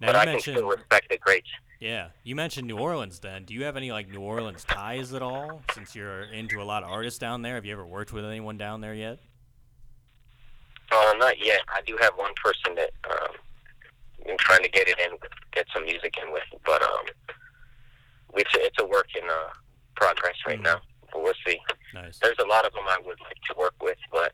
[0.00, 1.48] Now but I can still respect the greats.
[1.78, 3.20] yeah, you mentioned New Orleans.
[3.20, 5.62] Then do you have any like New Orleans ties at all?
[5.72, 8.56] Since you're into a lot of artists down there, have you ever worked with anyone
[8.58, 9.18] down there yet?
[10.90, 11.60] Uh, not yet.
[11.72, 13.36] I do have one person that um,
[14.28, 17.06] I'm trying to get it in, with, get some music in with, but um,
[18.34, 19.48] it's a, it's a work in uh,
[19.96, 20.64] progress right Mhm.
[20.64, 20.80] now.
[21.12, 21.58] But we'll see.
[21.94, 22.18] Nice.
[22.18, 24.32] There's a lot of them I would like to work with, but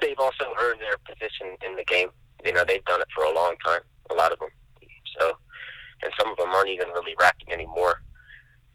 [0.00, 2.08] they've also earned their position in the game.
[2.44, 3.80] You know, they've done it for a long time.
[4.10, 4.48] A lot of them.
[5.18, 5.32] So,
[6.02, 8.02] and some of them aren't even really rapping anymore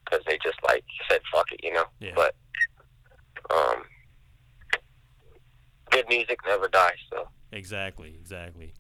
[0.04, 1.86] because they just like said fuck it, you know.
[2.00, 2.12] Yeah.
[2.16, 2.36] But
[3.50, 3.84] um,
[5.90, 6.98] good music never dies.
[7.12, 7.28] So.
[7.52, 8.74] Exactly, exactly.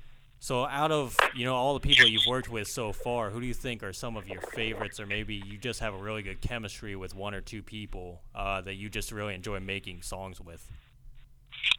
[0.45, 3.47] So, out of you know all the people you've worked with so far, who do
[3.47, 6.39] you think are some of your favorites, or maybe you just have a really good
[6.39, 10.69] chemistry with one or two people uh, that you just really enjoy making songs with?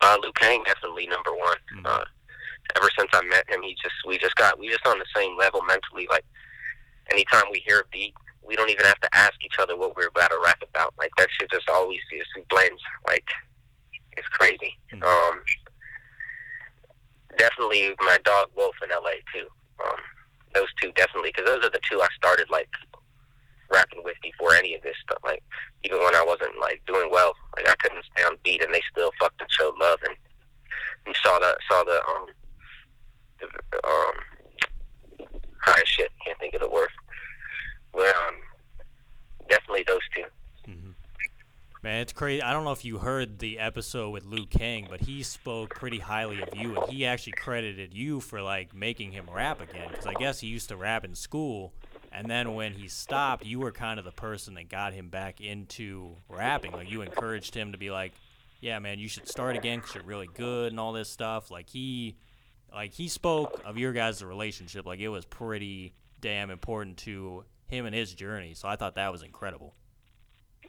[0.00, 1.57] Uh, Lui Kang definitely number one.
[1.76, 1.87] Mhm.
[1.87, 2.05] Uh,
[2.74, 5.37] ever since I met him, he just we just got we just on the same
[5.37, 6.09] level mentally.
[6.11, 6.24] Like
[7.12, 10.09] anytime we hear a beat, we don't even have to ask each other what we're
[10.09, 10.92] about to rap about.
[10.98, 12.83] Like that shit just always just blends.
[13.07, 13.29] Like
[14.16, 14.76] it's crazy.
[14.92, 15.05] Mhm.
[15.05, 15.40] Um,
[17.37, 19.22] definitely my dog Wolf in L.A.
[19.33, 19.46] too.
[19.85, 20.01] Um,
[20.55, 22.68] those two definitely because those are the two I started like
[23.70, 25.18] rapping with before any of this stuff.
[25.25, 25.42] Like
[25.85, 28.83] even when I wasn't like doing well, like I couldn't stay on beat, and they
[28.90, 30.16] still fucking showed love and
[31.07, 32.27] you saw the saw the um
[33.40, 33.46] the,
[33.87, 34.14] um
[35.62, 36.11] high shit.
[36.25, 36.88] Can't think of the word.
[37.92, 38.35] Well, um,
[39.49, 40.25] definitely those two.
[41.87, 42.42] Man, it's crazy.
[42.42, 46.01] I don't know if you heard the episode with Lui Kang, but he spoke pretty
[46.01, 49.87] highly of you, and he actually credited you for like making him rap again.
[49.90, 51.72] Because I guess he used to rap in school,
[52.11, 55.40] and then when he stopped, you were kind of the person that got him back
[55.40, 56.72] into rapping.
[56.72, 58.14] Like you encouraged him to be like,
[58.61, 61.70] "Yeah, man, you should start again because you're really good and all this stuff." Like
[61.70, 62.16] he,
[62.75, 67.87] like he spoke of your guys' relationship like it was pretty damn important to him
[67.87, 68.55] and his journey.
[68.55, 69.77] So I thought that was incredible.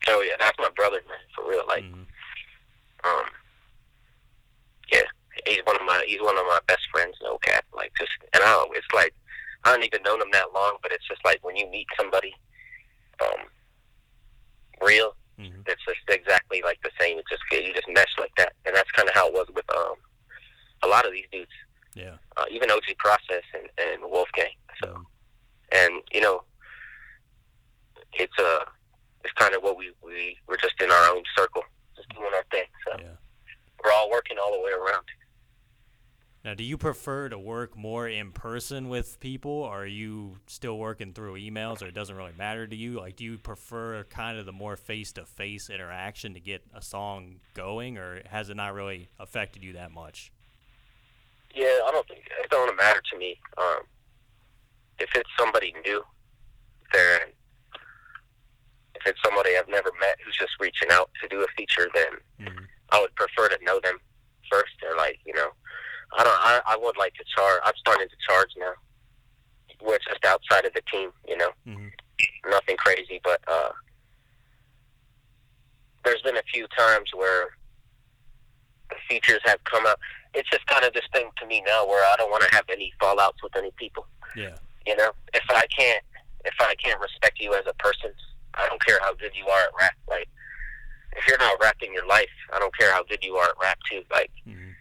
[0.10, 1.64] Oh yeah, that's my brother, man, for real.
[1.68, 2.06] Like, Mhm.
[3.04, 3.26] um,
[4.92, 5.02] yeah,
[5.46, 7.18] he's one of my he's one of my best friends.
[7.22, 8.76] No cap, like just and I don't.
[8.76, 9.14] It's like
[9.64, 12.34] I don't even known him that long, but it's just like when you meet somebody,
[13.20, 13.50] um,
[14.82, 15.68] real, Mhm.
[15.68, 17.18] it's just exactly like the same.
[17.20, 19.70] It's just you just mesh like that, and that's kind of how it was with
[19.76, 19.96] um
[20.84, 21.52] a lot of these dudes,
[21.96, 22.18] Yeah.
[22.38, 24.54] uh, even OG Process and, and Wolfgang.
[24.84, 25.08] So, Um,
[25.72, 26.44] and you know,
[28.14, 28.66] it's uh,
[29.28, 31.64] it's kind of what we we we're just in our own circle,
[31.96, 32.66] just doing our thing.
[32.86, 33.08] So yeah.
[33.84, 35.04] we're all working all the way around.
[36.46, 40.78] Now, do you prefer to work more in person with people, or are you still
[40.78, 43.00] working through emails, or it doesn't really matter to you?
[43.00, 47.98] Like, do you prefer kind of the more face-to-face interaction to get a song going,
[47.98, 50.32] or has it not really affected you that much?
[51.54, 53.38] Yeah, I don't think it don't matter to me.
[53.58, 53.80] Um,
[55.00, 56.02] if it's somebody new,
[56.94, 57.20] then
[59.00, 62.12] if it's somebody I've never met who's just reaching out to do a feature, then
[62.42, 62.66] Mm-hmm.
[62.92, 63.98] I would prefer to know them
[64.52, 64.74] first.
[64.88, 65.50] Or like, you know,
[66.18, 66.40] I don't.
[66.40, 67.62] I, I would like to charge.
[67.66, 68.74] I'm starting to charge now.
[69.82, 72.50] We're just outside of the team, you know, Mm-hmm.
[72.52, 73.20] nothing crazy.
[73.24, 73.70] But uh,
[76.06, 77.48] there's been a few times where
[78.90, 80.00] the features have come out.
[80.34, 82.66] It's just kind of this thing to me now where I don't want to have
[82.72, 84.06] any fallouts with any people.
[84.36, 84.56] Yeah.
[84.86, 86.04] You know, if I can't
[86.46, 88.12] if I can't respect you as a person,
[88.58, 89.96] I don't care how good you are at rap.
[90.10, 90.28] Like,
[91.16, 93.78] if you're not rapping your life, I don't care how good you are at rap
[93.90, 94.02] too.
[94.12, 94.72] Like, hmm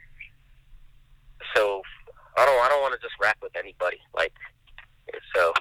[1.54, 1.80] so
[2.36, 3.98] I don't I don't want to just rap with anybody.
[4.14, 4.32] Like,
[5.34, 5.52] so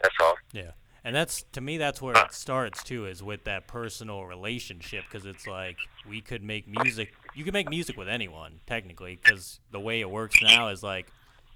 [0.00, 0.34] that's all.
[0.52, 0.70] Yeah.
[1.02, 5.24] And that's to me that's where it starts too is with that personal relationship because
[5.26, 9.80] it's like we could make music you can make music with anyone technically because the
[9.80, 11.06] way it works now is like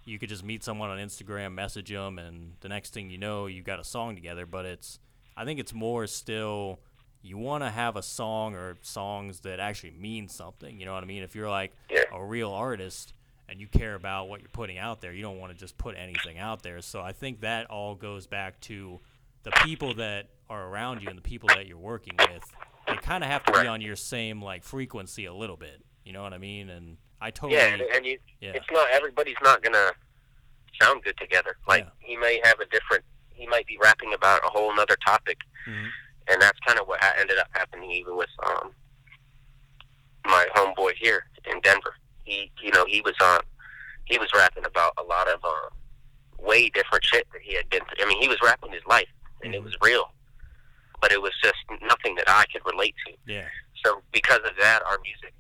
[0.04, 3.46] you could just meet someone on Instagram message them and the next thing you know
[3.46, 4.98] you've got a song together but it's
[5.36, 6.80] I think it's more still
[7.22, 11.02] you want to have a song or songs that actually mean something you know what
[11.02, 12.02] I mean if you're like Yeah.
[12.12, 13.14] a real artist
[13.48, 15.96] and you care about what you're putting out there you don't want to just put
[15.96, 19.00] anything out there so I think that all goes back to
[19.42, 22.44] the people that are around you and the people that you're working with,
[22.86, 25.82] they kind of have to be on your same like frequency a little bit.
[26.04, 26.68] You know what I mean?
[26.70, 29.92] And I totally, Yeah, and, and you, yeah, it's not everybody's not gonna
[30.80, 31.56] sound good together.
[31.66, 31.90] Like Yeah.
[32.00, 35.88] he may have a different, he might be rapping about a whole other topic, Mhm.
[36.28, 38.74] and that's kind of what ha- ended up happening even with um
[40.26, 41.94] my homeboy here in Denver.
[42.24, 43.40] He, you know, he was on,
[44.04, 45.70] he was rapping about a lot of um
[46.38, 47.80] way different shit that he had been.
[47.86, 48.04] Through.
[48.04, 49.08] I mean, he was rapping his life,
[49.42, 49.64] and it Mhm.
[49.64, 50.12] was real,
[51.00, 53.16] but it was just nothing that I could relate to.
[53.24, 53.48] yeah,
[53.82, 55.32] So because of that, our music,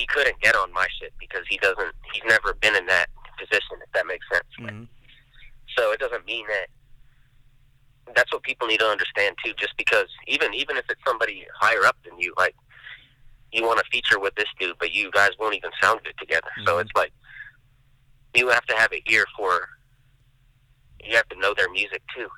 [0.00, 1.92] he couldn't get on my shit because he doesn't.
[2.12, 3.08] He's never been in that
[3.38, 3.76] position.
[3.84, 4.44] If that makes sense.
[4.58, 4.84] hmm
[5.76, 6.68] So it doesn't mean that.
[8.16, 9.52] That's what people need to understand too.
[9.58, 12.56] Just because even even if it's somebody higher up than you, like
[13.52, 16.48] you want to feature with this dude, but you guys won't even sound good together.
[16.64, 16.80] So Mhm.
[16.82, 17.12] it's like
[18.34, 19.68] you have to have an ear for.
[21.04, 22.28] You have to know their music too.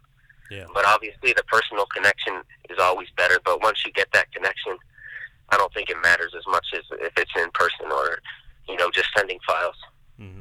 [0.50, 3.38] yeah, But obviously, the personal connection is always better.
[3.44, 4.76] But once you get that connection,
[5.52, 8.18] I don't think it matters as much as if it's in person or,
[8.68, 9.76] you know, just sending files.
[10.18, 10.40] hmm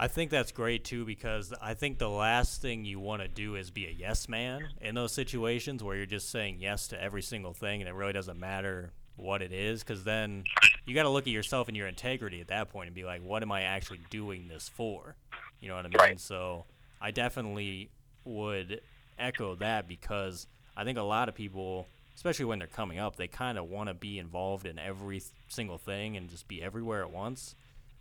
[0.00, 3.56] I think that's great too because I think the last thing you want to do
[3.56, 7.20] is be a yes man in those situations where you're just saying yes to every
[7.20, 10.44] single thing and it really doesn't matter what it is because then
[10.86, 13.22] you got to look at yourself and your integrity at that point and be like,
[13.22, 15.16] what am I actually doing this for?
[15.60, 15.98] You know what I mean?
[15.98, 16.20] Right.
[16.20, 16.66] So
[17.00, 17.90] I definitely
[18.24, 18.80] would
[19.18, 23.28] echo that because I think a lot of people, especially when they're coming up, they
[23.28, 27.12] kind of want to be involved in every single thing and just be everywhere at
[27.12, 27.54] once.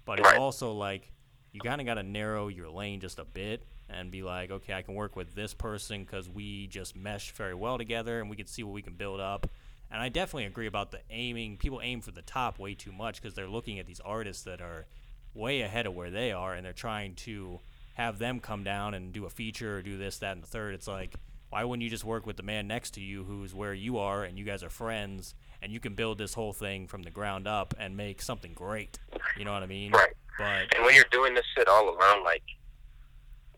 [0.05, 0.39] But it's Right.
[0.39, 1.11] also like
[1.51, 4.73] you kind of got to narrow your lane just a bit and be like, okay,
[4.73, 8.35] I can work with this person because we just mesh very well together and we
[8.35, 9.51] can see what we can build up.
[9.91, 11.57] And I definitely agree about the aiming.
[11.57, 14.61] People aim for the top way too much because they're looking at these artists that
[14.61, 14.87] are
[15.35, 17.59] way ahead of where they are and they're trying to
[17.93, 20.73] have them come down and do a feature or do this, that, and the third.
[20.73, 21.13] It's like,
[21.49, 24.23] why wouldn't you just work with the man next to you who's where you are
[24.23, 27.47] and you guys are friends and you can build this whole thing from the ground
[27.47, 28.99] up and make something great?
[29.37, 29.91] You know what I mean?
[29.91, 30.13] Right.
[30.37, 32.43] But And when you're doing this shit all around, like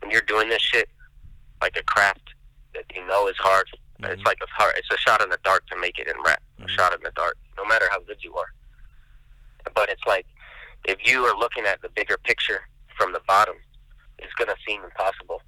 [0.01, 0.87] when you're doing this shit
[1.61, 2.21] like a craft
[2.73, 3.67] that you know is hard,
[3.99, 4.09] Mhm.
[4.13, 4.75] it's like a hard.
[4.77, 6.41] It's a shot in the dark to make it in rap.
[6.59, 6.69] A Mhm.
[6.69, 8.53] shot in the dark, no matter how good you are.
[9.73, 10.25] But it's like
[10.85, 12.61] if you are looking at the bigger picture
[12.97, 13.57] from the bottom,
[14.19, 15.41] it's gonna seem impossible.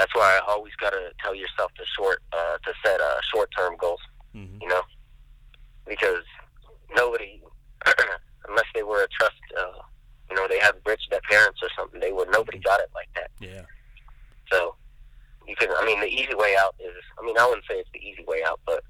[0.00, 3.76] That's why I always gotta tell yourself to short uh, to set uh, short term
[3.76, 4.00] goals.
[4.34, 4.56] mhm.
[4.62, 4.80] you know,
[5.86, 6.24] because
[6.96, 7.42] nobody,
[8.48, 9.80] unless they were a trust, uh,
[10.30, 13.10] you know, they had rich their parents or something, they would nobody got it like
[13.14, 13.30] that.
[13.40, 13.62] yeah,
[14.50, 14.74] So
[15.46, 17.90] you can, I mean, the easy way out is, I mean, I wouldn't say it's
[17.92, 18.82] the easy way out, but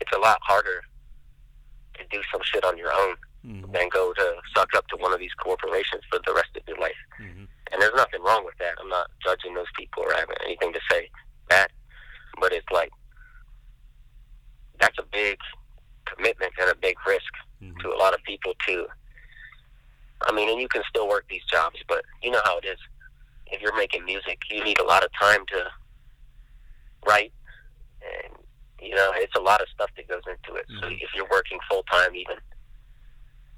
[0.00, 0.82] it's a lot harder
[1.94, 5.12] to do some shit on your own mhm, than go to suck up to one
[5.12, 7.00] of these corporations for the rest of your life.
[7.18, 7.48] mhm.
[7.72, 8.74] And there's nothing wrong with that.
[8.80, 11.10] I'm not judging those people or having anything to say
[11.48, 11.68] bad,
[12.40, 12.90] but it's like
[14.80, 15.38] that's a big
[16.04, 17.80] commitment and a big risk Mhm.
[17.80, 18.86] to a lot of people too.
[20.22, 22.78] I mean, and you can still work these jobs, but you know how it is.
[23.46, 25.70] If you're making music, you need a lot of time to
[27.06, 27.32] write,
[28.02, 28.34] and
[28.80, 30.66] you know it's a lot of stuff that goes into it.
[30.80, 31.00] So Mhm.
[31.00, 32.38] if you're working full time, even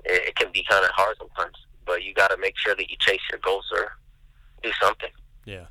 [0.04, 1.65] it, it can be kind of hard sometimes.
[1.86, 3.92] But you got to make sure that you chase your goals or
[4.62, 5.10] do something.
[5.44, 5.66] Yeah.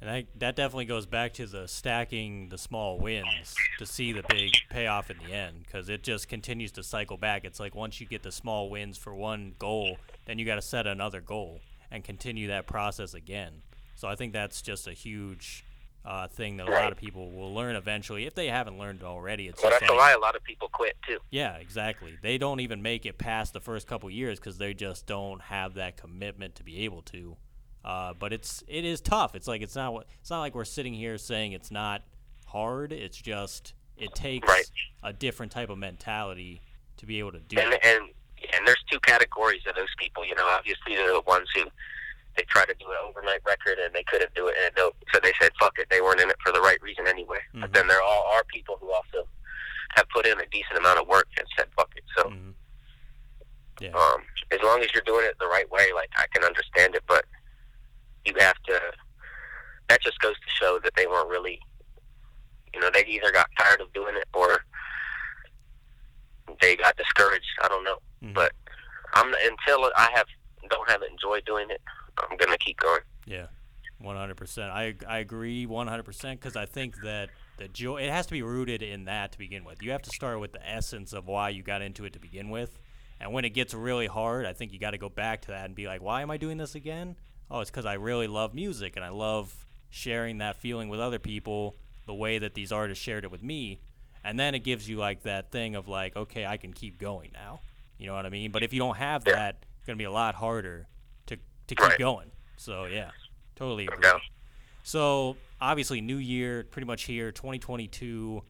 [0.00, 4.22] And I, that definitely goes back to the stacking the small wins to see the
[4.28, 7.44] big payoff in the end because it just continues to cycle back.
[7.44, 10.62] It's like once you get the small wins for one goal, then you got to
[10.62, 13.62] set another goal and continue that process again.
[13.96, 15.64] So I think that's just a huge
[16.08, 19.04] uh, thing that a lot of people will learn eventually if they haven't learned it
[19.04, 19.46] already.
[19.46, 21.18] It's Well, just that's like, why a lot of people quit too.
[21.30, 22.16] yeah, exactly.
[22.22, 25.74] They don't even make it past the first couple years because they just don't have
[25.74, 27.36] that commitment to be able to.
[27.84, 29.34] Uh, but it's it is tough.
[29.34, 32.02] It's like it's not it's not like we're sitting here saying it's not
[32.46, 32.90] hard.
[32.92, 34.64] It's just it takes Right.
[35.02, 36.62] a different type of mentality
[36.96, 37.80] to be able to do and it.
[37.84, 38.08] and
[38.54, 40.24] and there's two categories of those people.
[40.24, 41.64] You know, obviously they're the ones who
[42.38, 45.18] they try to do an overnight record and they couldn't do it, and no, so
[45.20, 45.88] they said fuck it.
[45.90, 47.40] They weren't in it for the right reason anyway.
[47.52, 47.74] But Mhm.
[47.74, 49.28] then there all are people who also
[49.96, 52.04] have put in a decent amount of work and said fuck it.
[52.16, 52.54] So Mhm.
[53.80, 53.90] Yeah.
[53.90, 57.02] um, as long as you're doing it the right way, like I can understand it,
[57.08, 57.24] but
[58.24, 58.92] you have to.
[59.88, 61.60] That just goes to show that they weren't really,
[62.72, 64.64] you know, they either got tired of doing it or
[66.60, 67.46] they got discouraged.
[67.62, 68.34] I don't know, Mhm.
[68.34, 68.52] but
[69.14, 70.28] I'm until I have
[70.68, 71.80] don't have enjoyed doing it.
[72.18, 73.00] I'm gonna keep going.
[73.26, 73.46] Yeah,
[73.98, 74.70] one hundred percent.
[74.70, 78.32] I I agree one hundred percent because I think that the joy it has to
[78.32, 79.82] be rooted in that to begin with.
[79.82, 82.50] You have to start with the essence of why you got into it to begin
[82.50, 82.78] with,
[83.20, 85.66] and when it gets really hard, I think you got to go back to that
[85.66, 87.16] and be like, why am I doing this again?
[87.50, 89.54] Oh, it's because I really love music and I love
[89.90, 91.76] sharing that feeling with other people
[92.06, 93.80] the way that these artists shared it with me,
[94.24, 97.30] and then it gives you like that thing of like, okay, I can keep going
[97.32, 97.60] now.
[97.98, 98.50] You know what I mean?
[98.50, 100.86] But if you don't have that, it's gonna be a lot harder
[101.68, 101.98] to to keep Right.
[101.98, 102.30] going.
[102.56, 103.10] So yeah,
[103.54, 104.00] totally agree.
[104.02, 104.20] doubt.
[104.82, 108.42] So obviously, new year, pretty much here, 2022.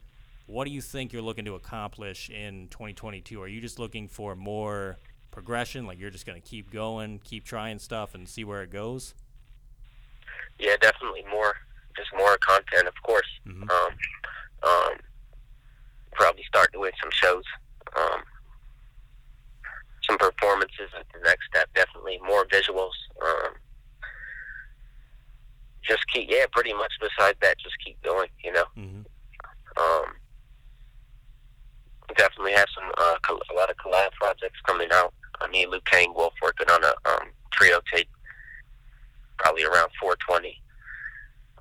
[0.47, 3.43] What do you think you're looking to accomplish in 2022?
[3.43, 4.97] Are you just looking for more
[5.31, 5.87] progression?
[5.87, 9.15] Like you're just gonna keep going, keep trying stuff, and see where it goes?
[10.59, 11.55] Yeah, definitely more,
[11.97, 13.29] just more content, of course.
[13.47, 13.71] Mhm.
[13.71, 13.95] Um,
[14.63, 14.99] um,
[16.13, 17.45] probably start doing some shows,
[17.95, 18.23] um,
[20.09, 21.69] some performances at the next step.
[21.75, 22.97] Definitely more visuals.
[23.23, 23.53] Um,
[25.85, 26.93] just keep, yeah, pretty much.
[27.01, 28.29] Besides that, just keep going.
[28.43, 29.03] You know, Mm-hmm.
[29.83, 30.13] um,
[32.17, 35.13] definitely have some uh, a lot of collab projects coming out.
[35.41, 38.09] I mean, Lui Kang Wolf working on a um, trio tape,
[39.39, 40.61] probably around 420.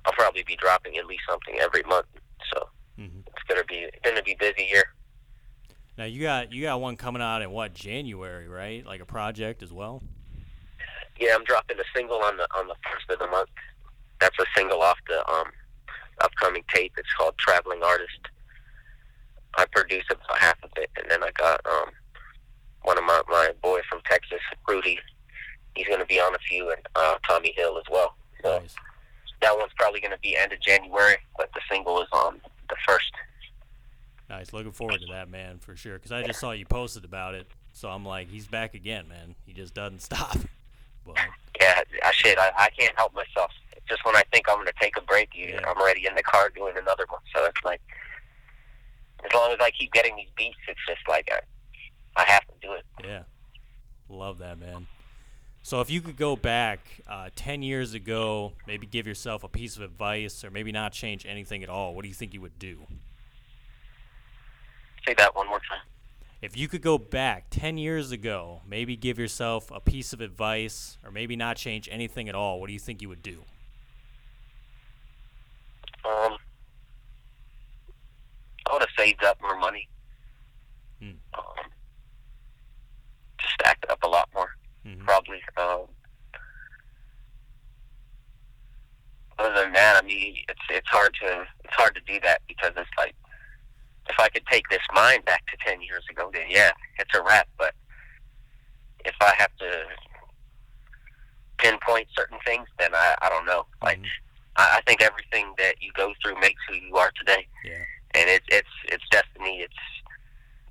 [0.04, 2.06] I'll probably be dropping at least something every month,
[2.52, 3.20] so Mm-hmm.
[3.28, 4.82] it's gonna be gonna be busy here.
[5.98, 8.86] Now you got you got one coming out in what January, right?
[8.86, 10.00] Like a project as well.
[11.18, 13.50] Yeah, I'm dropping a single on the on the first of the month.
[14.20, 15.48] That's a single off the um,
[16.20, 16.92] upcoming tape.
[16.96, 18.20] It's called Traveling Artist.
[19.56, 21.90] I produce about half of it, and then I got um,
[22.82, 25.00] one of my my boy from Texas, Rudy.
[25.74, 28.14] He's gonna be on a few, and uh, Tommy Hill as well.
[28.44, 28.76] So Nice.
[29.42, 33.10] that one's probably gonna be end of January, but the single is on the first.
[34.28, 34.52] Nice.
[34.52, 35.94] Looking forward to that, man, for sure.
[35.94, 39.34] Because I just saw you posted about it, so I'm like, he's back again, man.
[39.46, 40.36] He just doesn't stop.
[41.06, 41.16] But
[41.60, 42.38] Yeah, I shit.
[42.38, 43.50] I, I can't help myself.
[43.88, 45.66] Just when I think I'm gonna take a break, you, Yeah.
[45.66, 47.20] I'm already in the car doing another one.
[47.34, 47.80] So it's like,
[49.24, 51.40] as long as I keep getting these beats, it's just like I,
[52.20, 52.84] I have to do it.
[53.02, 53.22] Yeah.
[54.10, 54.86] Love that, man.
[55.62, 59.76] So if you could go back uh, 10 years ago, maybe give yourself a piece
[59.76, 62.58] of advice or maybe not change anything at all, what do you think you would
[62.58, 62.86] do?
[65.08, 65.80] Say that one more time.
[66.42, 70.98] If you could go back 10 years ago, maybe give yourself a piece of advice
[71.02, 73.42] or maybe not change anything at all, what do you think you would do?
[76.04, 76.36] Um,
[78.66, 79.88] I would have saved up more money.
[81.00, 81.12] Hmm.
[81.32, 81.70] Um,
[83.40, 85.06] just stacked up a lot more, Mhm.
[85.06, 85.42] probably.
[85.56, 85.86] Um,
[89.38, 92.72] other than that, I mean, it's it's hard to it's hard to do that because
[92.76, 93.14] it's like
[94.08, 97.22] if I could take this mind back to ten years ago, then yeah, it's a
[97.22, 97.48] wrap.
[97.58, 97.74] But
[99.04, 99.82] if I have to
[101.58, 103.66] pinpoint certain things, then I I don't know.
[103.82, 104.08] Like Mhm.
[104.56, 107.82] I, I think everything that you go through makes who you are today, Yeah.
[108.14, 109.60] and it's it's it's destiny.
[109.60, 109.74] It's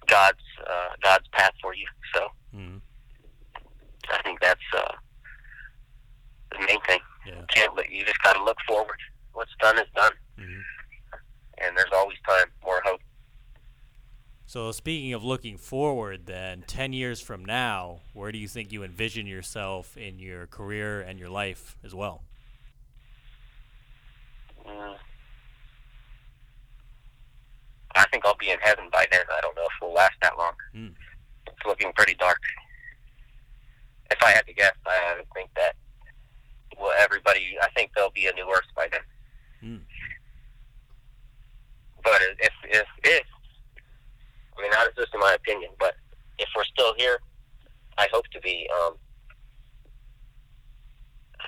[0.08, 1.88] God's uh, God's path for you.
[2.14, 2.82] So Mhm.
[4.10, 4.94] I think that's uh,
[6.52, 7.00] the main thing.
[7.26, 7.42] Yeah.
[7.50, 9.00] Can't let you just got to look forward.
[9.34, 10.64] What's done is done, Mhm.
[11.60, 13.02] and there's always time, more hope.
[14.48, 18.82] So speaking of looking forward, then 10 years from now, where do you think you
[18.82, 22.24] envision yourself in your career and your life as well?
[24.66, 24.96] Mm.
[27.94, 29.20] I think I'll be in heaven by then.
[29.30, 30.54] I don't know if we'll last that long.
[30.74, 30.94] Mm.
[31.48, 32.40] It's looking pretty dark.
[34.10, 35.76] If I had to guess, I would think that
[36.80, 37.58] well, everybody.
[37.62, 39.02] I think there'll be a new Earth by then.
[39.62, 39.82] Mm.
[42.02, 43.26] But if if if
[44.58, 45.72] I mean, that is just in my opinion.
[45.80, 45.96] But
[46.40, 47.20] if we're still here,
[47.98, 48.96] I hope to be um,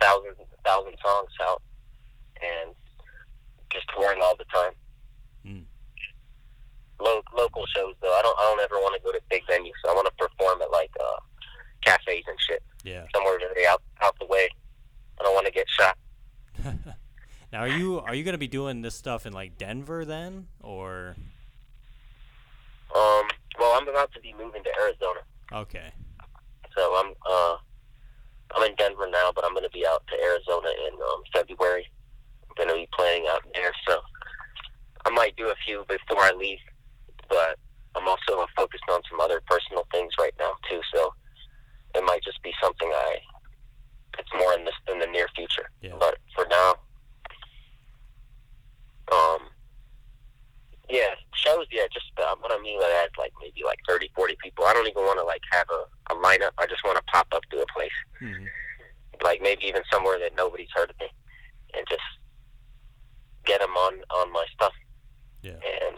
[0.02, 0.36] thousands
[0.66, 1.62] thousand songs out
[2.42, 2.76] and
[3.72, 4.72] just touring all the time.
[5.46, 5.64] Mm.
[7.02, 9.72] Lo- local shows though, I don't I don't ever want to go to big venues.
[9.90, 11.20] I want to perform at like uh,
[11.84, 13.06] cafes and shit Yeah.
[13.16, 14.48] somewhere very out out the way.
[15.20, 15.98] I don't want to get shot.
[17.54, 21.16] now, are you are you gonna be doing this stuff in like Denver then, or
[22.96, 23.28] Um,
[23.60, 25.22] well, I'm about to be moving to Arizona.
[25.54, 25.92] Okay.
[26.76, 27.58] So I'm uh,
[28.56, 31.86] I'm in Denver now, but I'm going to be out to Arizona in um, February.
[32.50, 34.00] I'm going to be playing out there, so
[35.06, 36.60] I might do a few before I leave.
[37.28, 37.58] But
[37.96, 41.14] I'm also focused on some other personal things right now too, so
[41.96, 43.18] it might just be something I.
[44.18, 45.70] It's more in the in the near future.
[45.82, 45.94] Yeah.
[46.00, 46.76] But for now,
[49.12, 49.49] um,
[50.90, 51.66] yeah, shows.
[51.72, 54.66] Yeah, just uh, what I mean by that, like maybe like 30, 40 people.
[54.66, 56.52] I don't even want to like have a, a lineup.
[56.58, 58.46] I just want to pop up to a place, hmm
[59.22, 61.08] like maybe even somewhere that nobody's heard of me,
[61.76, 62.02] and just
[63.46, 64.74] get them on on my stuff.
[65.42, 65.52] Yeah.
[65.52, 65.98] And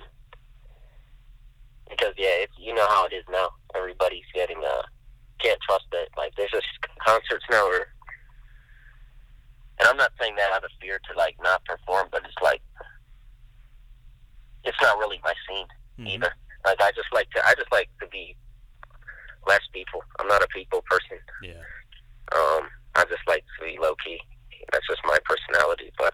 [1.89, 3.49] because yeah, it's you know how it is now.
[3.75, 4.81] Everybody's getting uh
[5.39, 6.09] can't trust it.
[6.17, 6.67] Like there's just
[7.05, 7.93] concerts now where,
[9.79, 12.61] and I'm not saying that out of fear to like not perform, but it's like
[14.63, 15.67] it's not really my scene
[15.99, 16.07] Mhm.
[16.15, 16.33] either.
[16.65, 18.35] Like I just like to I just like to be
[19.47, 20.03] less people.
[20.19, 21.17] I'm not a people person.
[21.41, 21.61] Yeah.
[22.33, 24.19] Um, I just like to be low key.
[24.71, 25.91] That's just my personality.
[25.97, 26.13] But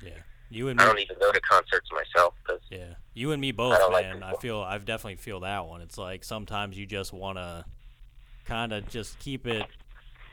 [0.00, 0.18] Yeah.
[0.50, 3.78] You and I don't even go to concerts myself because Yeah, you and me both,
[3.90, 4.22] like man.
[4.22, 5.80] I feel I definitely feel that one.
[5.80, 7.64] It's like sometimes you just want to
[8.44, 9.66] kind of just keep it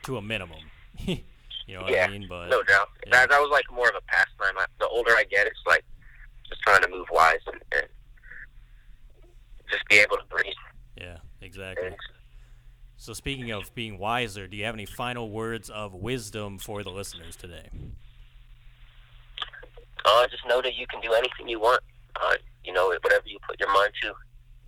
[0.04, 0.60] to a minimum.
[1.00, 1.24] you
[1.70, 2.28] know what Yeah, I mean?
[2.30, 2.90] But no doubt.
[3.06, 3.12] yeah.
[3.12, 4.58] That, that was like more of a pastime.
[4.58, 5.84] I, the older I get, it's like
[6.52, 7.88] just trying to move wise and, and
[9.72, 10.54] just be able to breathe.
[10.98, 11.88] yeah, exactly.
[11.88, 11.96] And
[12.98, 16.92] So speaking of being wiser, do you have any final words of wisdom for the
[16.92, 17.70] listeners today?
[20.06, 21.82] uh, just know that you can do anything you want.
[22.22, 24.14] Uh, you know, whatever you put your mind to,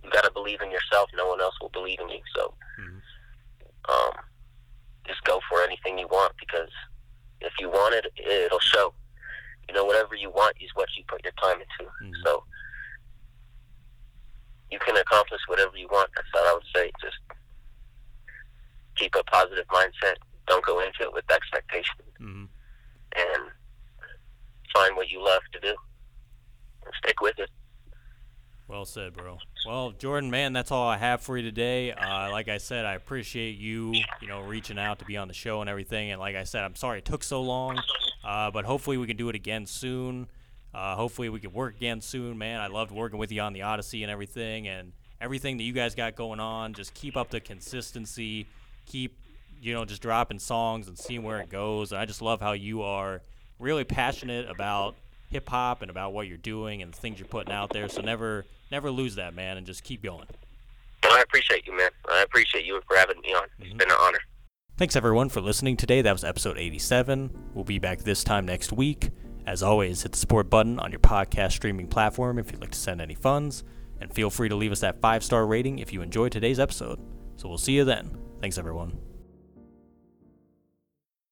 [0.02, 1.10] you got to believe in yourself.
[1.14, 2.20] No one else will believe in you.
[2.34, 3.02] So, Mhm.
[3.88, 4.12] um,
[5.06, 6.70] just go for anything you want because
[7.40, 8.94] if you want it, it'll show.
[9.68, 11.90] You know, whatever you want is what you put your time into.
[12.02, 12.12] Mhm.
[12.24, 12.44] So,
[14.70, 16.10] you can accomplish whatever you want.
[16.14, 16.90] That's all I would say.
[17.00, 17.18] Just
[18.96, 20.16] keep a positive mindset.
[20.46, 22.44] Don't go into it with expectation, hmm
[23.16, 23.50] and
[24.74, 25.76] find what you love to do
[26.84, 27.48] and stick with it.
[28.66, 29.38] Well said, bro.
[29.66, 31.92] Well, Jordan, man, that's all I have for you today.
[31.92, 33.92] Uh, like I said, I appreciate you,
[34.22, 36.10] you know, reaching out to be on the show and everything.
[36.10, 37.78] And like I said, I'm sorry it took so long,
[38.24, 40.28] uh, but hopefully we can do it again soon.
[40.72, 42.60] Uh, hopefully we can work again soon, man.
[42.60, 45.94] I loved working with you on the Odyssey and everything, and everything that you guys
[45.94, 46.72] got going on.
[46.72, 48.46] Just keep up the consistency.
[48.86, 49.18] Keep,
[49.60, 51.92] you know, just dropping songs and seeing where it goes.
[51.92, 53.20] And I just love how you are
[53.58, 54.96] really passionate about
[55.30, 57.88] hip hop and about what you're doing and the things you're putting out there.
[57.88, 60.26] So never, never lose that, man, and just keep going.
[61.02, 61.90] I appreciate you, man.
[62.10, 63.44] I appreciate you for having me on.
[63.58, 63.78] It's Mhm.
[63.78, 64.20] been an honor.
[64.76, 66.02] Thanks everyone for listening today.
[66.02, 67.30] That was episode 87.
[67.54, 69.10] We'll be back this time next week.
[69.46, 72.78] As always, hit the support button on your podcast streaming platform if you'd like to
[72.78, 73.62] send any funds,
[74.00, 76.98] and feel free to leave us that five star rating if you enjoyed today's episode.
[77.36, 78.16] So we'll see you then.
[78.40, 78.98] Thanks everyone.